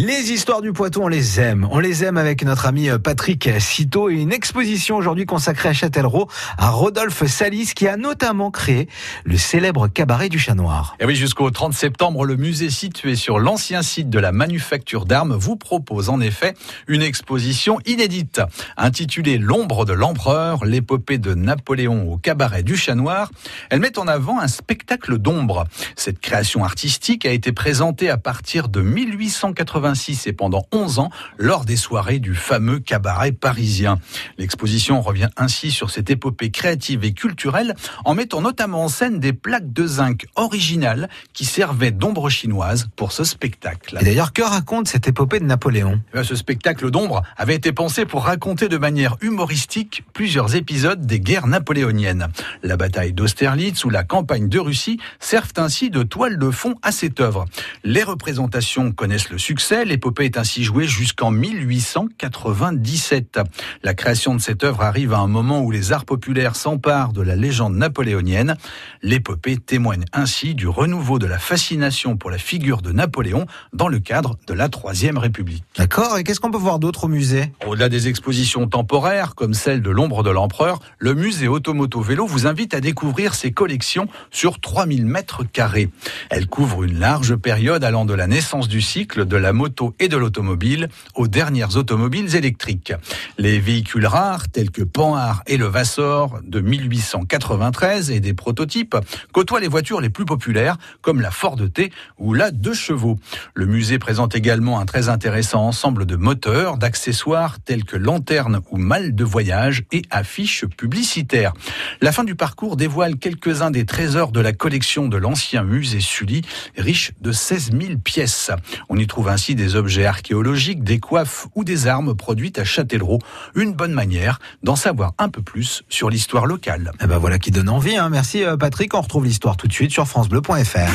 [0.00, 1.66] Les histoires du Poitou, on les aime.
[1.72, 5.72] On les aime avec notre ami euh, Patrick Citeau et une exposition aujourd'hui consacrée à
[5.72, 8.88] Châtellerault à Rodolphe Salis qui a notamment créé
[9.24, 10.94] le célèbre cabaret du Chat Noir.
[11.00, 15.34] Et oui, jusqu'au 30 septembre, le musée situé sur l'ancien site de la manufacture d'armes
[15.34, 16.54] vous propose en effet
[16.86, 18.40] une exposition inédite
[18.76, 23.32] intitulée L'ombre de l'empereur, l'épopée de Napoléon au cabaret du Chat Noir.
[23.68, 25.64] Elle met en avant un spectacle d'ombre.
[25.96, 29.87] Cette création artistique a été présentée à partir de 1880
[30.26, 33.98] et pendant 11 ans lors des soirées du fameux cabaret parisien.
[34.36, 37.74] L'exposition revient ainsi sur cette épopée créative et culturelle
[38.04, 43.12] en mettant notamment en scène des plaques de zinc originales qui servaient d'ombre chinoise pour
[43.12, 43.98] ce spectacle.
[44.00, 46.00] Et d'ailleurs, que raconte cette épopée de Napoléon?
[46.14, 51.20] Eh Ce spectacle d'ombre avait été pensé pour raconter de manière humoristique plusieurs épisodes des
[51.20, 52.28] guerres napoléoniennes.
[52.62, 56.92] La bataille d'Austerlitz ou la campagne de Russie servent ainsi de toile de fond à
[56.92, 57.46] cette œuvre.
[57.84, 63.38] Les représentations connaissent le succès L'épopée est ainsi jouée jusqu'en 1897.
[63.82, 67.20] La création de cette œuvre arrive à un moment où les arts populaires s'emparent de
[67.20, 68.56] la légende napoléonienne.
[69.02, 73.98] L'épopée témoigne ainsi du renouveau de la fascination pour la figure de Napoléon dans le
[73.98, 75.64] cadre de la Troisième République.
[75.76, 77.52] D'accord, et qu'est-ce qu'on peut voir d'autre au musée?
[77.66, 82.46] Au-delà des expositions temporaires, comme celle de l'ombre de l'empereur, le musée Automoto Vélo vous
[82.46, 85.90] invite à découvrir ses collections sur 3000 mètres carrés.
[86.30, 90.08] Elle couvre une large période allant de la naissance du cycle de la moto et
[90.08, 92.92] de l'automobile aux dernières automobiles électriques.
[93.38, 98.96] Les véhicules rares tels que Panhard et le Vassor de 1893 et des prototypes
[99.32, 103.18] côtoient les voitures les plus populaires comme la Ford T ou la 2 chevaux.
[103.54, 108.76] Le musée présente également un très intéressant ensemble de moteurs, d'accessoires tels que lanternes ou
[108.78, 111.52] malles de voyage et affiches publicitaires.
[112.00, 116.42] La fin du parcours dévoile quelques-uns des trésors de la collection de l'ancien musée Sully,
[116.76, 118.52] riche de 16 000 pièces.
[118.88, 123.20] On y trouve ainsi des objets archéologiques, des coiffes ou des armes produites à Châtellerault.
[123.54, 126.92] Une bonne manière d'en savoir un peu plus sur l'histoire locale.
[127.02, 127.96] Eh ben voilà qui donne envie.
[127.96, 128.08] Hein.
[128.10, 128.94] Merci euh, Patrick.
[128.94, 130.92] On retrouve l'histoire tout de suite sur francebleu.fr.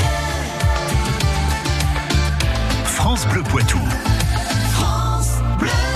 [2.85, 3.79] France Bleu Poitou.